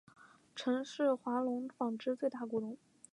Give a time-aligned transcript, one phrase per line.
[0.55, 2.75] 曾是华隆纺织最大股东。